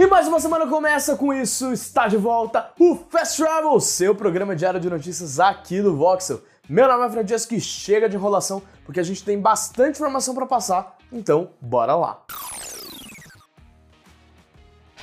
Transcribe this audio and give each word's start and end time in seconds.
E 0.00 0.06
mais 0.06 0.26
uma 0.26 0.40
semana 0.40 0.66
começa 0.66 1.14
com 1.14 1.30
isso, 1.30 1.74
está 1.74 2.08
de 2.08 2.16
volta 2.16 2.70
o 2.78 2.96
Fast 3.10 3.36
Travel, 3.36 3.78
seu 3.80 4.14
programa 4.14 4.56
diário 4.56 4.80
de 4.80 4.88
notícias 4.88 5.38
aqui 5.38 5.82
do 5.82 5.94
Voxel. 5.94 6.40
Meu 6.66 6.88
nome 6.88 7.04
é 7.04 7.10
Francesco 7.10 7.52
e 7.52 7.60
chega 7.60 8.08
de 8.08 8.16
enrolação, 8.16 8.62
porque 8.86 8.98
a 8.98 9.02
gente 9.02 9.22
tem 9.22 9.38
bastante 9.38 9.96
informação 9.96 10.34
para 10.34 10.46
passar, 10.46 10.96
então 11.12 11.50
bora 11.60 11.94
lá. 11.94 12.22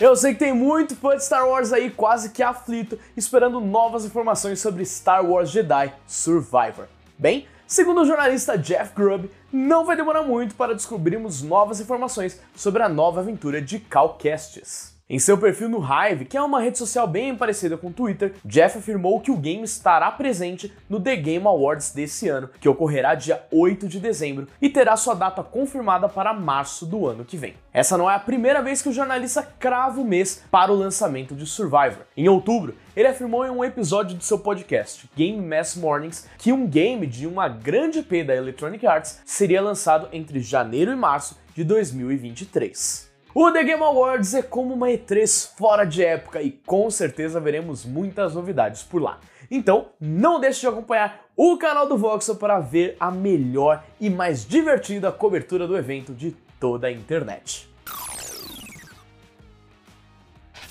Eu 0.00 0.14
sei 0.14 0.32
que 0.32 0.38
tem 0.38 0.52
muito 0.52 0.94
fã 0.94 1.16
de 1.16 1.24
Star 1.24 1.44
Wars 1.44 1.72
aí 1.72 1.90
quase 1.90 2.30
que 2.30 2.40
aflito, 2.40 2.96
esperando 3.16 3.60
novas 3.60 4.04
informações 4.04 4.60
sobre 4.60 4.84
Star 4.84 5.28
Wars 5.28 5.50
Jedi 5.50 5.92
Survivor. 6.06 6.86
Bem, 7.18 7.48
segundo 7.66 8.02
o 8.02 8.06
jornalista 8.06 8.56
Jeff 8.56 8.94
Grubb, 8.94 9.30
não 9.52 9.84
vai 9.84 9.96
demorar 9.96 10.22
muito 10.22 10.54
para 10.54 10.74
descobrirmos 10.74 11.42
novas 11.42 11.80
informações 11.80 12.40
sobre 12.54 12.82
a 12.82 12.88
nova 12.88 13.20
aventura 13.20 13.60
de 13.60 13.78
Cal 13.78 14.14
Kestis. 14.14 14.93
Em 15.06 15.18
seu 15.18 15.36
perfil 15.36 15.68
no 15.68 15.84
Hive, 15.84 16.24
que 16.24 16.34
é 16.34 16.40
uma 16.40 16.62
rede 16.62 16.78
social 16.78 17.06
bem 17.06 17.36
parecida 17.36 17.76
com 17.76 17.88
o 17.88 17.92
Twitter, 17.92 18.32
Jeff 18.42 18.78
afirmou 18.78 19.20
que 19.20 19.30
o 19.30 19.36
game 19.36 19.62
estará 19.62 20.10
presente 20.10 20.72
no 20.88 20.98
The 20.98 21.14
Game 21.16 21.46
Awards 21.46 21.92
desse 21.92 22.26
ano, 22.26 22.48
que 22.58 22.70
ocorrerá 22.70 23.14
dia 23.14 23.44
8 23.52 23.86
de 23.86 24.00
dezembro 24.00 24.48
e 24.62 24.70
terá 24.70 24.96
sua 24.96 25.12
data 25.12 25.42
confirmada 25.42 26.08
para 26.08 26.32
março 26.32 26.86
do 26.86 27.06
ano 27.06 27.22
que 27.22 27.36
vem. 27.36 27.54
Essa 27.70 27.98
não 27.98 28.10
é 28.10 28.14
a 28.14 28.18
primeira 28.18 28.62
vez 28.62 28.80
que 28.80 28.88
o 28.88 28.94
jornalista 28.94 29.42
crava 29.42 30.00
o 30.00 30.06
mês 30.06 30.42
para 30.50 30.72
o 30.72 30.76
lançamento 30.76 31.34
de 31.34 31.44
Survivor. 31.44 32.06
Em 32.16 32.26
outubro, 32.26 32.74
ele 32.96 33.08
afirmou 33.08 33.44
em 33.44 33.50
um 33.50 33.62
episódio 33.62 34.16
do 34.16 34.24
seu 34.24 34.38
podcast, 34.38 35.06
Game 35.14 35.38
Mass 35.38 35.76
Mornings, 35.76 36.26
que 36.38 36.50
um 36.50 36.66
game 36.66 37.06
de 37.06 37.26
uma 37.26 37.46
grande 37.46 37.98
IP 37.98 38.24
da 38.24 38.34
Electronic 38.34 38.86
Arts 38.86 39.20
seria 39.26 39.60
lançado 39.60 40.08
entre 40.12 40.40
janeiro 40.40 40.90
e 40.90 40.96
março 40.96 41.38
de 41.54 41.62
2023. 41.62 43.13
O 43.36 43.50
The 43.50 43.64
Game 43.64 43.82
Awards 43.82 44.32
é 44.32 44.42
como 44.42 44.74
uma 44.74 44.86
E3 44.86 45.56
fora 45.56 45.84
de 45.84 46.04
época 46.04 46.40
e 46.40 46.52
com 46.52 46.88
certeza 46.88 47.40
veremos 47.40 47.84
muitas 47.84 48.32
novidades 48.32 48.84
por 48.84 49.02
lá. 49.02 49.18
Então, 49.50 49.86
não 50.00 50.38
deixe 50.38 50.60
de 50.60 50.68
acompanhar 50.68 51.26
o 51.36 51.58
canal 51.58 51.88
do 51.88 51.98
Voxel 51.98 52.36
para 52.36 52.60
ver 52.60 52.96
a 53.00 53.10
melhor 53.10 53.82
e 54.00 54.08
mais 54.08 54.46
divertida 54.46 55.10
cobertura 55.10 55.66
do 55.66 55.76
evento 55.76 56.14
de 56.14 56.30
toda 56.60 56.86
a 56.86 56.92
internet. 56.92 57.68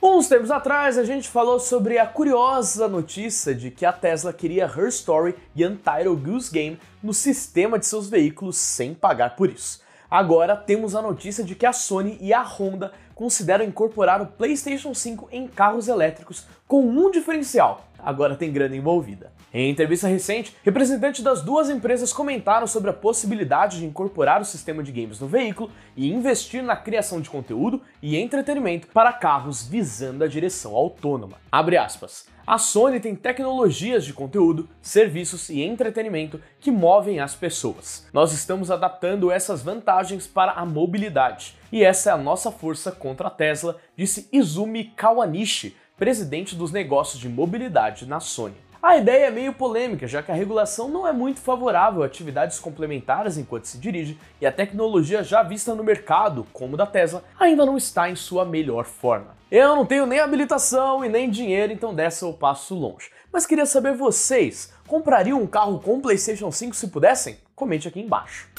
Uns 0.00 0.28
tempos 0.28 0.52
atrás, 0.52 0.96
a 0.96 1.02
gente 1.02 1.28
falou 1.28 1.58
sobre 1.58 1.98
a 1.98 2.06
curiosa 2.06 2.86
notícia 2.86 3.52
de 3.52 3.72
que 3.72 3.84
a 3.84 3.92
Tesla 3.92 4.32
queria 4.32 4.66
Her 4.66 4.86
Story 4.86 5.34
e 5.56 5.66
Untitled 5.66 6.22
Goose 6.22 6.52
Game 6.52 6.78
no 7.02 7.12
sistema 7.12 7.80
de 7.80 7.86
seus 7.86 8.08
veículos 8.08 8.56
sem 8.58 8.94
pagar 8.94 9.34
por 9.34 9.50
isso. 9.50 9.82
Agora 10.14 10.54
temos 10.54 10.94
a 10.94 11.02
notícia 11.02 11.42
de 11.42 11.56
que 11.56 11.66
a 11.66 11.72
Sony 11.72 12.16
e 12.20 12.32
a 12.32 12.40
Honda 12.40 12.92
consideram 13.16 13.64
incorporar 13.64 14.22
o 14.22 14.26
PlayStation 14.26 14.94
5 14.94 15.28
em 15.32 15.48
carros 15.48 15.88
elétricos 15.88 16.46
com 16.68 16.86
um 16.86 17.10
diferencial: 17.10 17.84
agora 18.04 18.36
tem 18.36 18.52
grana 18.52 18.76
envolvida. 18.76 19.32
Em 19.52 19.70
entrevista 19.70 20.08
recente, 20.08 20.54
representantes 20.62 21.22
das 21.22 21.42
duas 21.42 21.70
empresas 21.70 22.12
comentaram 22.12 22.66
sobre 22.66 22.90
a 22.90 22.94
possibilidade 22.94 23.78
de 23.78 23.86
incorporar 23.86 24.40
o 24.40 24.44
sistema 24.44 24.82
de 24.82 24.92
games 24.92 25.20
no 25.20 25.26
veículo 25.26 25.70
e 25.96 26.12
investir 26.12 26.62
na 26.62 26.76
criação 26.76 27.20
de 27.20 27.30
conteúdo 27.30 27.80
e 28.02 28.16
entretenimento 28.16 28.88
para 28.88 29.12
carros 29.12 29.66
visando 29.66 30.24
a 30.24 30.28
direção 30.28 30.74
autônoma. 30.74 31.38
Abre 31.50 31.76
aspas. 31.76 32.26
A 32.46 32.58
Sony 32.58 33.00
tem 33.00 33.16
tecnologias 33.16 34.04
de 34.04 34.12
conteúdo, 34.12 34.68
serviços 34.82 35.48
e 35.48 35.62
entretenimento 35.62 36.38
que 36.60 36.70
movem 36.70 37.18
as 37.18 37.34
pessoas. 37.34 38.06
Nós 38.12 38.34
estamos 38.34 38.70
adaptando 38.70 39.30
essas 39.30 39.62
vantagens 39.62 40.26
para 40.26 40.52
a 40.52 40.66
mobilidade. 40.66 41.56
E 41.72 41.82
essa 41.82 42.10
é 42.10 42.12
a 42.12 42.18
nossa 42.18 42.52
força 42.52 42.92
contra 42.92 43.28
a 43.28 43.30
Tesla, 43.30 43.78
disse 43.96 44.28
Izumi 44.30 44.84
Kawanishi, 44.84 45.74
presidente 45.96 46.56
dos 46.56 46.72
negócios 46.72 47.20
de 47.20 47.28
mobilidade 47.28 48.06
na 48.06 48.18
Sony. 48.18 48.56
A 48.82 48.96
ideia 48.96 49.26
é 49.26 49.30
meio 49.30 49.54
polêmica, 49.54 50.06
já 50.06 50.22
que 50.22 50.30
a 50.30 50.34
regulação 50.34 50.88
não 50.88 51.06
é 51.06 51.12
muito 51.12 51.40
favorável 51.40 52.02
a 52.02 52.06
atividades 52.06 52.58
complementares 52.58 53.38
enquanto 53.38 53.64
se 53.64 53.78
dirige 53.78 54.18
e 54.40 54.46
a 54.46 54.52
tecnologia 54.52 55.22
já 55.22 55.42
vista 55.42 55.74
no 55.74 55.82
mercado, 55.82 56.46
como 56.52 56.76
da 56.76 56.84
Tesla, 56.84 57.24
ainda 57.38 57.64
não 57.64 57.78
está 57.78 58.10
em 58.10 58.16
sua 58.16 58.44
melhor 58.44 58.84
forma. 58.84 59.36
Eu 59.50 59.76
não 59.76 59.86
tenho 59.86 60.04
nem 60.04 60.18
habilitação 60.18 61.04
e 61.04 61.08
nem 61.08 61.30
dinheiro, 61.30 61.72
então 61.72 61.94
dessa 61.94 62.26
eu 62.26 62.32
passo 62.34 62.74
longe. 62.74 63.10
Mas 63.32 63.46
queria 63.46 63.64
saber 63.64 63.94
vocês, 63.94 64.72
comprariam 64.86 65.40
um 65.40 65.46
carro 65.46 65.78
com 65.78 66.00
PlayStation 66.00 66.50
5 66.50 66.74
se 66.74 66.88
pudessem? 66.88 67.38
Comente 67.54 67.88
aqui 67.88 68.00
embaixo. 68.00 68.50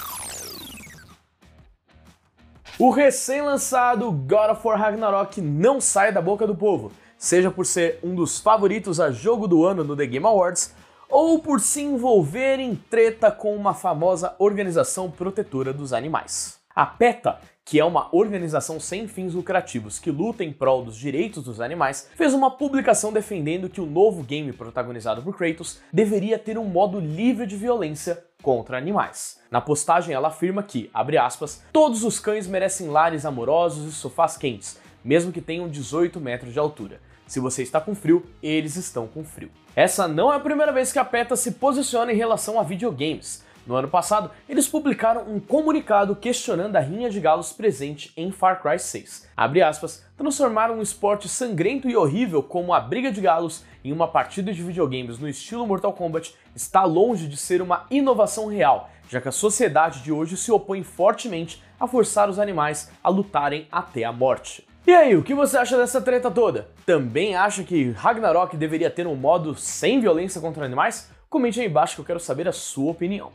O 2.80 2.90
recém-lançado 2.90 4.12
God 4.12 4.52
of 4.52 4.68
War 4.68 4.80
Ragnarok 4.80 5.40
não 5.40 5.80
sai 5.80 6.12
da 6.12 6.22
boca 6.22 6.48
do 6.48 6.56
povo 6.56 6.92
seja 7.18 7.50
por 7.52 7.66
ser 7.66 8.00
um 8.04 8.16
dos 8.16 8.40
favoritos 8.40 9.00
a 9.00 9.12
jogo 9.12 9.48
do 9.48 9.66
ano 9.66 9.84
no 9.84 9.96
The 9.96 10.06
Game 10.06 10.26
Awards, 10.26 10.74
ou 11.10 11.40
por 11.40 11.60
se 11.60 11.82
envolver 11.82 12.60
em 12.60 12.76
treta 12.76 13.32
com 13.32 13.56
uma 13.56 13.74
famosa 13.74 14.36
organização 14.40 15.10
protetora 15.10 15.72
dos 15.72 15.94
animais. 15.94 16.60
A 16.76 16.86
PETA, 16.86 17.40
que 17.64 17.80
é 17.80 17.86
uma 17.86 18.14
organização 18.14 18.80
sem 18.80 19.08
fins 19.08 19.34
lucrativos 19.34 19.98
que 19.98 20.12
luta 20.12 20.44
em 20.44 20.52
prol 20.52 20.84
dos 20.84 20.98
direitos 20.98 21.44
dos 21.44 21.62
animais, 21.62 22.10
fez 22.16 22.34
uma 22.34 22.52
publicação 22.52 23.14
defendendo 23.14 23.70
que 23.70 23.80
o 23.80 23.86
novo 23.86 24.22
game 24.24 24.52
protagonizado 24.52 25.22
por 25.22 25.38
Kratos 25.38 25.80
deveria 25.92 26.38
ter 26.38 26.58
um 26.58 26.66
modo 26.66 27.00
livre 27.00 27.48
de 27.48 27.56
violência 27.56 28.24
contra 28.44 28.78
animais. 28.78 29.40
Na 29.50 29.62
postagem 29.62 30.14
ela 30.14 30.28
afirma 30.28 30.62
que, 30.62 30.90
abre 30.94 31.18
aspas, 31.18 31.64
todos 31.72 32.04
os 32.04 32.20
cães 32.20 32.46
merecem 32.46 32.90
lares 32.90 33.26
amorosos 33.26 33.90
e 33.90 33.96
sofás 33.96 34.38
quentes, 34.38 34.78
mesmo 35.06 35.32
que 35.32 35.40
tenham 35.40 35.70
18 35.70 36.20
metros 36.20 36.52
de 36.52 36.58
altura. 36.58 37.00
Se 37.28 37.40
você 37.40 37.62
está 37.62 37.80
com 37.80 37.94
frio, 37.94 38.26
eles 38.42 38.76
estão 38.76 39.06
com 39.06 39.24
frio. 39.24 39.52
Essa 39.76 40.08
não 40.08 40.34
é 40.34 40.36
a 40.36 40.40
primeira 40.40 40.72
vez 40.72 40.92
que 40.92 40.98
a 40.98 41.06
PETA 41.06 41.36
se 41.36 41.52
posiciona 41.52 42.12
em 42.12 42.16
relação 42.16 42.60
a 42.60 42.64
videogames. 42.64 43.44
No 43.66 43.76
ano 43.76 43.88
passado, 43.88 44.30
eles 44.48 44.68
publicaram 44.68 45.24
um 45.28 45.40
comunicado 45.40 46.16
questionando 46.16 46.76
a 46.76 46.80
rinha 46.80 47.10
de 47.10 47.20
galos 47.20 47.52
presente 47.52 48.14
em 48.16 48.32
Far 48.32 48.62
Cry 48.62 48.78
6. 48.78 49.28
Abre 49.36 49.64
aspas, 49.64 50.06
transformaram 50.16 50.76
um 50.76 50.82
esporte 50.84 51.28
sangrento 51.28 51.90
e 51.90 51.98
horrível 51.98 52.44
como 52.44 52.74
a 52.74 52.80
briga 52.80 53.12
de 53.12 53.20
galos 53.20 53.66
em 53.84 53.92
uma 53.92 54.08
partida 54.08 54.54
de 54.54 54.62
videogames 54.62 55.18
no 55.18 55.28
estilo 55.28 55.66
Mortal 55.66 55.94
Kombat 55.94 56.36
está 56.56 56.84
longe 56.84 57.28
de 57.28 57.38
ser 57.38 57.60
uma 57.60 57.88
inovação 57.90 58.46
real, 58.46 58.92
já 59.10 59.20
que 59.20 59.30
a 59.30 59.32
sociedade 59.32 60.02
de 60.02 60.12
hoje 60.12 60.38
se 60.38 60.52
opõe 60.52 60.84
fortemente 60.84 61.64
a 61.80 61.88
forçar 61.88 62.30
os 62.30 62.38
animais 62.38 62.92
a 63.04 63.10
lutarem 63.10 63.68
até 63.72 64.04
a 64.04 64.12
morte. 64.12 64.64
E 64.86 64.94
aí, 64.94 65.16
o 65.16 65.24
que 65.24 65.34
você 65.34 65.58
acha 65.58 65.76
dessa 65.76 66.00
treta 66.00 66.30
toda? 66.30 66.70
Também 66.86 67.36
acha 67.36 67.64
que 67.64 67.90
Ragnarok 67.90 68.56
deveria 68.56 68.92
ter 68.92 69.08
um 69.08 69.16
modo 69.16 69.56
sem 69.56 70.00
violência 70.00 70.40
contra 70.40 70.64
animais? 70.64 71.10
Comente 71.28 71.60
aí 71.60 71.66
embaixo 71.66 71.96
que 71.96 72.02
eu 72.02 72.06
quero 72.06 72.20
saber 72.20 72.48
a 72.48 72.52
sua 72.52 72.92
opinião. 72.92 73.32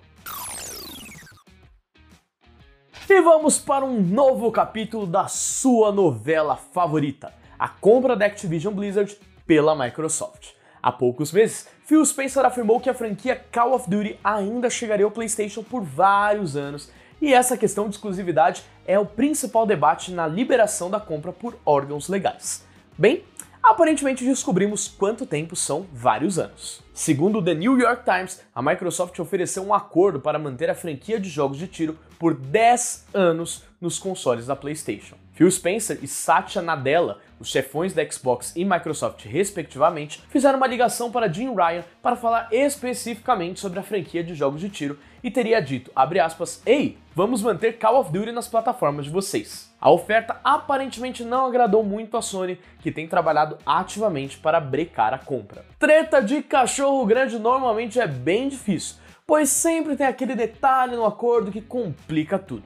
E 3.09 3.21
vamos 3.23 3.59
para 3.59 3.85
um 3.85 4.01
novo 4.01 4.53
capítulo 4.53 5.07
da 5.07 5.27
sua 5.27 5.91
novela 5.91 6.57
favorita, 6.57 7.35
a 7.59 7.69
compra 7.69 8.15
da 8.15 8.25
Activision 8.25 8.73
Blizzard 8.73 9.19
pela 9.47 9.75
Microsoft. 9.75 10.53
Há 10.83 10.93
poucos 10.93 11.33
meses, 11.33 11.69
Phil 11.85 12.07
Spencer 12.07 12.45
afirmou 12.45 12.81
que 12.81 12.89
a 12.89 12.95
franquia 12.95 13.35
Call 13.53 13.75
of 13.75 13.91
Duty 13.91 14.19
ainda 14.23 14.71
chegaria 14.71 15.05
ao 15.05 15.11
PlayStation 15.11 15.63
por 15.63 15.83
vários 15.83 16.57
anos 16.57 16.91
e 17.21 17.35
essa 17.35 17.57
questão 17.57 17.89
de 17.89 17.97
exclusividade 17.97 18.63
é 18.87 18.99
o 18.99 19.05
principal 19.05 19.67
debate 19.67 20.13
na 20.13 20.27
liberação 20.27 20.89
da 20.89 20.99
compra 20.99 21.33
por 21.33 21.59
órgãos 21.67 22.09
legais. 22.09 22.65
Bem, 22.97 23.25
aparentemente 23.63 24.25
descobrimos 24.25 24.89
quanto 24.89 25.27
tempo 25.27 25.55
são 25.55 25.87
vários 25.93 26.39
anos. 26.39 26.83
Segundo 26.95 27.43
The 27.43 27.55
New 27.55 27.79
York 27.79 28.05
Times, 28.05 28.43
a 28.55 28.63
Microsoft 28.63 29.19
ofereceu 29.19 29.63
um 29.63 29.75
acordo 29.75 30.21
para 30.21 30.39
manter 30.39 30.71
a 30.71 30.75
franquia 30.75 31.21
de 31.21 31.29
jogos 31.29 31.59
de 31.59 31.67
tiro 31.67 31.99
por 32.19 32.35
10 32.35 33.07
anos 33.15 33.63
nos 33.81 33.99
consoles 33.99 34.47
da 34.47 34.57
PlayStation. 34.57 35.17
Phil 35.41 35.51
Spencer 35.51 35.99
e 36.03 36.07
Satya 36.07 36.61
Nadella, 36.61 37.19
os 37.39 37.49
chefões 37.49 37.95
da 37.95 38.05
Xbox 38.05 38.53
e 38.55 38.63
Microsoft, 38.63 39.25
respectivamente, 39.25 40.23
fizeram 40.29 40.59
uma 40.59 40.67
ligação 40.67 41.11
para 41.11 41.33
Jim 41.33 41.55
Ryan 41.55 41.83
para 42.03 42.15
falar 42.15 42.49
especificamente 42.53 43.59
sobre 43.59 43.79
a 43.79 43.83
franquia 43.83 44.23
de 44.23 44.35
jogos 44.35 44.61
de 44.61 44.69
tiro 44.69 44.99
e 45.25 45.31
teria 45.31 45.59
dito, 45.63 45.91
aspas, 45.95 46.61
Ei, 46.67 46.99
vamos 47.15 47.43
manter 47.43 47.79
Call 47.79 47.99
of 47.99 48.13
Duty 48.13 48.33
nas 48.33 48.49
plataformas 48.49 49.07
de 49.07 49.11
vocês. 49.11 49.75
A 49.81 49.91
oferta 49.91 50.39
aparentemente 50.45 51.25
não 51.25 51.47
agradou 51.47 51.83
muito 51.83 52.19
a 52.19 52.21
Sony, 52.21 52.61
que 52.81 52.93
tem 52.93 53.09
trabalhado 53.09 53.57
ativamente 53.65 54.37
para 54.37 54.61
brecar 54.61 55.15
a 55.15 55.19
compra. 55.19 55.65
Treta 55.79 56.21
de 56.21 56.43
cachorro 56.43 57.07
grande 57.07 57.39
normalmente 57.39 57.99
é 57.99 58.07
bem 58.07 58.51
difícil, 58.51 58.97
pois 59.27 59.49
sempre 59.49 59.97
tem 59.97 60.07
aquele 60.07 60.35
detalhe 60.35 60.97
no 60.97 61.07
acordo 61.07 61.51
que 61.51 61.63
complica 61.63 62.39
tudo. 62.39 62.65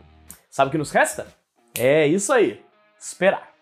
Sabe 0.51 0.71
o 0.71 0.73
que 0.73 0.79
nos 0.79 0.91
resta? 0.91 1.44
É 1.77 2.07
isso 2.07 2.33
aí, 2.33 2.63
esperar. 2.97 3.53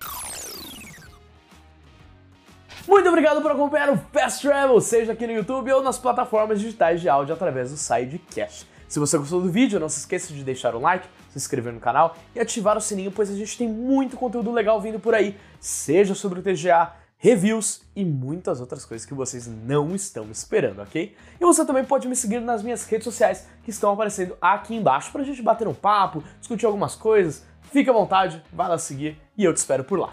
Muito 2.86 3.08
obrigado 3.08 3.40
por 3.40 3.50
acompanhar 3.50 3.88
o 3.90 3.96
Fast 3.96 4.46
Travel, 4.46 4.78
seja 4.82 5.12
aqui 5.12 5.26
no 5.26 5.32
YouTube 5.32 5.72
ou 5.72 5.82
nas 5.82 5.98
plataformas 5.98 6.60
digitais 6.60 7.00
de 7.00 7.08
áudio 7.08 7.32
através 7.32 7.70
do 7.70 7.76
Sidecast. 7.78 8.66
Se 8.86 8.98
você 8.98 9.16
gostou 9.16 9.40
do 9.40 9.50
vídeo, 9.50 9.80
não 9.80 9.88
se 9.88 10.00
esqueça 10.00 10.34
de 10.34 10.44
deixar 10.44 10.76
um 10.76 10.80
like, 10.80 11.08
se 11.30 11.38
inscrever 11.38 11.72
no 11.72 11.80
canal 11.80 12.14
e 12.34 12.40
ativar 12.40 12.76
o 12.76 12.82
sininho, 12.82 13.10
pois 13.10 13.30
a 13.30 13.34
gente 13.34 13.56
tem 13.56 13.66
muito 13.66 14.14
conteúdo 14.14 14.52
legal 14.52 14.78
vindo 14.78 15.00
por 15.00 15.14
aí, 15.14 15.34
seja 15.58 16.14
sobre 16.14 16.40
o 16.40 16.42
TGA, 16.42 16.92
reviews 17.22 17.82
e 17.94 18.04
muitas 18.04 18.60
outras 18.60 18.84
coisas 18.84 19.06
que 19.06 19.14
vocês 19.14 19.46
não 19.46 19.94
estão 19.94 20.28
esperando, 20.28 20.82
ok? 20.82 21.14
E 21.40 21.44
você 21.44 21.64
também 21.64 21.84
pode 21.84 22.08
me 22.08 22.16
seguir 22.16 22.40
nas 22.40 22.64
minhas 22.64 22.84
redes 22.84 23.04
sociais 23.04 23.46
que 23.62 23.70
estão 23.70 23.92
aparecendo 23.92 24.36
aqui 24.40 24.74
embaixo 24.74 25.12
pra 25.12 25.22
gente 25.22 25.40
bater 25.40 25.68
um 25.68 25.74
papo, 25.74 26.24
discutir 26.40 26.66
algumas 26.66 26.96
coisas. 26.96 27.44
Fique 27.70 27.88
à 27.88 27.92
vontade, 27.92 28.42
vai 28.52 28.68
lá 28.68 28.76
seguir 28.76 29.16
e 29.38 29.44
eu 29.44 29.54
te 29.54 29.58
espero 29.58 29.84
por 29.84 30.00
lá. 30.00 30.12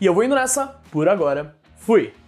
E 0.00 0.06
eu 0.06 0.14
vou 0.14 0.24
indo 0.24 0.34
nessa, 0.34 0.80
por 0.90 1.10
agora, 1.10 1.54
fui! 1.76 2.25